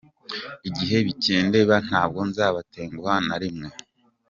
-Igihe 0.69 0.97
bikindeba 1.05 1.75
ntabwo 1.87 2.19
nzabatenguha 2.29 3.15
na 3.27 3.35
rimwe. 3.41 3.69